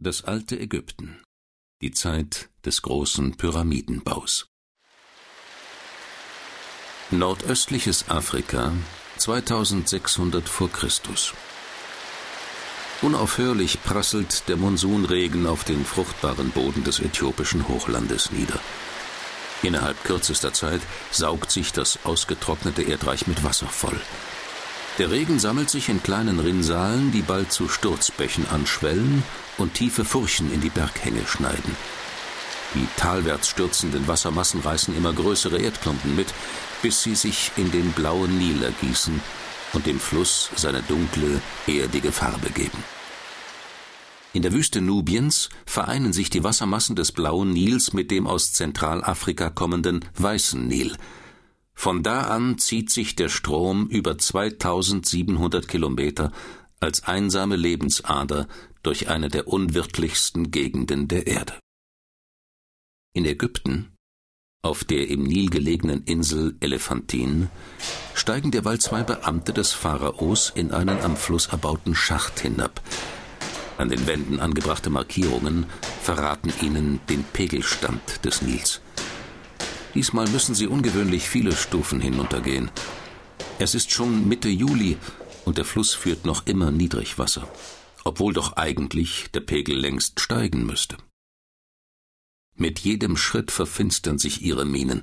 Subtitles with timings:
[0.00, 1.20] Das alte Ägypten.
[1.82, 4.46] Die Zeit des großen Pyramidenbaus.
[7.10, 8.70] Nordöstliches Afrika,
[9.16, 11.34] 2600 vor Christus.
[13.02, 18.60] Unaufhörlich prasselt der Monsunregen auf den fruchtbaren Boden des äthiopischen Hochlandes nieder.
[19.64, 24.00] Innerhalb kürzester Zeit saugt sich das ausgetrocknete Erdreich mit Wasser voll.
[24.98, 29.22] Der Regen sammelt sich in kleinen Rinnsalen, die bald zu Sturzbächen anschwellen
[29.56, 31.76] und tiefe Furchen in die Berghänge schneiden.
[32.74, 36.34] Die talwärts stürzenden Wassermassen reißen immer größere Erdklumpen mit,
[36.82, 39.20] bis sie sich in den blauen Nil ergießen
[39.72, 42.82] und dem Fluss seine dunkle, erdige Farbe geben.
[44.32, 49.50] In der Wüste Nubiens vereinen sich die Wassermassen des blauen Nils mit dem aus Zentralafrika
[49.50, 50.96] kommenden weißen Nil–
[51.78, 56.32] von da an zieht sich der Strom über 2700 Kilometer
[56.80, 58.48] als einsame Lebensader
[58.82, 61.54] durch eine der unwirtlichsten Gegenden der Erde.
[63.14, 63.92] In Ägypten,
[64.60, 67.48] auf der im Nil gelegenen Insel Elephantin,
[68.12, 72.82] steigen derweil zwei Beamte des Pharaos in einen am Fluss erbauten Schacht hinab.
[73.76, 75.66] An den Wänden angebrachte Markierungen
[76.02, 78.80] verraten ihnen den Pegelstand des Nils.
[79.98, 82.70] Diesmal müssen sie ungewöhnlich viele Stufen hinuntergehen.
[83.58, 84.96] Es ist schon Mitte Juli
[85.44, 87.52] und der Fluss führt noch immer Niedrigwasser,
[88.04, 90.98] obwohl doch eigentlich der Pegel längst steigen müsste.
[92.54, 95.02] Mit jedem Schritt verfinstern sich ihre Mienen,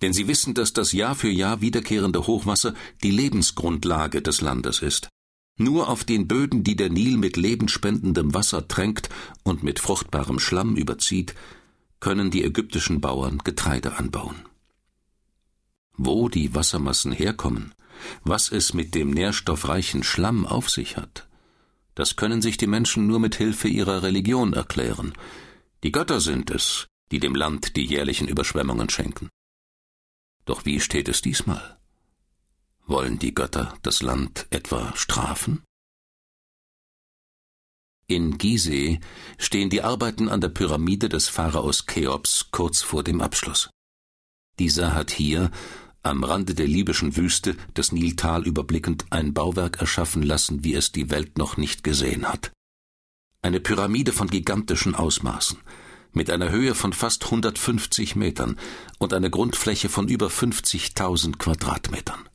[0.00, 2.72] denn sie wissen, dass das Jahr für Jahr wiederkehrende Hochwasser
[3.02, 5.10] die Lebensgrundlage des Landes ist.
[5.58, 9.10] Nur auf den Böden, die der Nil mit lebensspendendem Wasser tränkt
[9.42, 11.34] und mit fruchtbarem Schlamm überzieht,
[12.04, 14.36] können die ägyptischen Bauern Getreide anbauen.
[15.94, 17.74] Wo die Wassermassen herkommen,
[18.22, 21.26] was es mit dem nährstoffreichen Schlamm auf sich hat,
[21.94, 25.14] das können sich die Menschen nur mit Hilfe ihrer Religion erklären.
[25.82, 29.30] Die Götter sind es, die dem Land die jährlichen Überschwemmungen schenken.
[30.44, 31.78] Doch wie steht es diesmal?
[32.86, 35.62] Wollen die Götter das Land etwa strafen?
[38.14, 39.00] In Gizeh
[39.38, 43.70] stehen die Arbeiten an der Pyramide des Pharaos Cheops kurz vor dem Abschluss.
[44.60, 45.50] Dieser hat hier,
[46.04, 51.10] am Rande der libyschen Wüste, das Niltal überblickend, ein Bauwerk erschaffen lassen, wie es die
[51.10, 52.52] Welt noch nicht gesehen hat.
[53.42, 55.58] Eine Pyramide von gigantischen Ausmaßen,
[56.12, 58.60] mit einer Höhe von fast 150 Metern
[59.00, 62.28] und einer Grundfläche von über 50.000 Quadratmetern.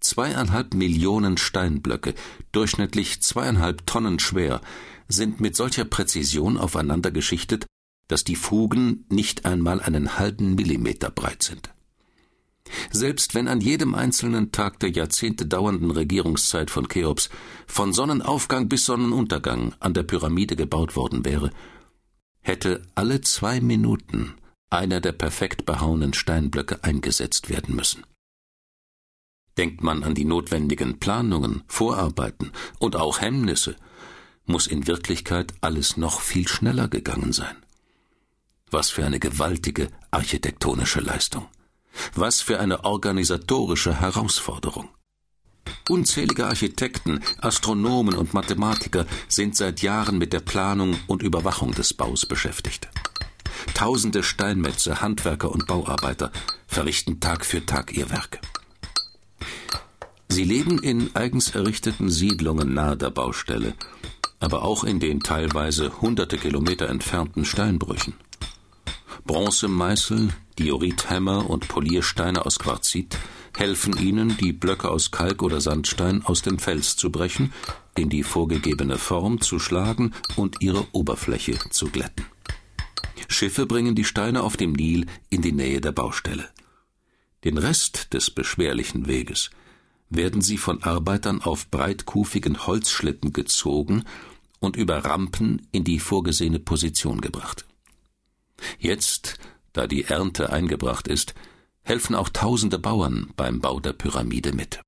[0.00, 2.14] Zweieinhalb Millionen Steinblöcke,
[2.52, 4.60] durchschnittlich zweieinhalb Tonnen schwer,
[5.08, 7.66] sind mit solcher Präzision aufeinander geschichtet,
[8.06, 11.70] dass die Fugen nicht einmal einen halben Millimeter breit sind.
[12.90, 17.30] Selbst wenn an jedem einzelnen Tag der Jahrzehnte dauernden Regierungszeit von Cheops
[17.66, 21.50] von Sonnenaufgang bis Sonnenuntergang an der Pyramide gebaut worden wäre,
[22.40, 24.34] hätte alle zwei Minuten
[24.70, 28.04] einer der perfekt behauenen Steinblöcke eingesetzt werden müssen.
[29.58, 33.74] Denkt man an die notwendigen Planungen, Vorarbeiten und auch Hemmnisse,
[34.46, 37.56] muss in Wirklichkeit alles noch viel schneller gegangen sein.
[38.70, 41.48] Was für eine gewaltige architektonische Leistung.
[42.14, 44.88] Was für eine organisatorische Herausforderung.
[45.88, 52.26] Unzählige Architekten, Astronomen und Mathematiker sind seit Jahren mit der Planung und Überwachung des Baus
[52.26, 52.88] beschäftigt.
[53.74, 56.30] Tausende Steinmetze, Handwerker und Bauarbeiter
[56.68, 58.40] verrichten Tag für Tag ihr Werk.
[60.38, 63.74] Sie leben in eigens errichteten Siedlungen nahe der Baustelle,
[64.38, 68.14] aber auch in den teilweise hunderte Kilometer entfernten Steinbrüchen.
[69.26, 73.18] Bronzemeißel, Diorithämmer und Poliersteine aus Quarzit
[73.56, 77.52] helfen ihnen, die Blöcke aus Kalk oder Sandstein aus dem Fels zu brechen,
[77.96, 82.26] in die vorgegebene Form zu schlagen und ihre Oberfläche zu glätten.
[83.26, 86.48] Schiffe bringen die Steine auf dem Nil in die Nähe der Baustelle.
[87.42, 89.50] Den Rest des beschwerlichen Weges
[90.10, 94.04] werden sie von Arbeitern auf breitkufigen Holzschlitten gezogen
[94.60, 97.66] und über Rampen in die vorgesehene Position gebracht.
[98.78, 99.38] Jetzt,
[99.72, 101.34] da die Ernte eingebracht ist,
[101.82, 104.80] helfen auch tausende Bauern beim Bau der Pyramide mit.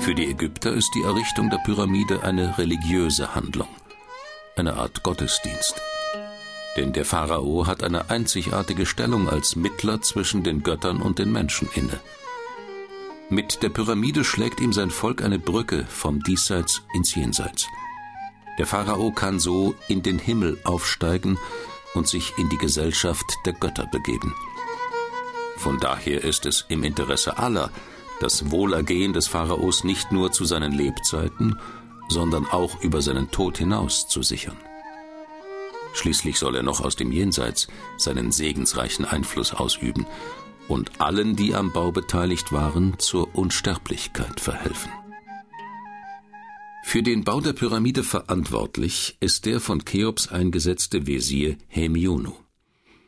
[0.00, 3.68] Für die Ägypter ist die Errichtung der Pyramide eine religiöse Handlung,
[4.56, 5.80] eine Art Gottesdienst.
[6.76, 11.68] Denn der Pharao hat eine einzigartige Stellung als Mittler zwischen den Göttern und den Menschen
[11.74, 12.00] inne.
[13.30, 17.66] Mit der Pyramide schlägt ihm sein Volk eine Brücke vom Diesseits ins Jenseits.
[18.58, 21.38] Der Pharao kann so in den Himmel aufsteigen
[21.94, 24.34] und sich in die Gesellschaft der Götter begeben.
[25.56, 27.70] Von daher ist es im Interesse aller,
[28.20, 31.58] das Wohlergehen des Pharaos nicht nur zu seinen Lebzeiten,
[32.08, 34.56] sondern auch über seinen Tod hinaus zu sichern.
[35.94, 40.06] Schließlich soll er noch aus dem Jenseits seinen segensreichen Einfluss ausüben
[40.68, 44.90] und allen, die am Bau beteiligt waren, zur Unsterblichkeit verhelfen.
[46.84, 52.43] Für den Bau der Pyramide verantwortlich ist der von Cheops eingesetzte Wesir Hemionu.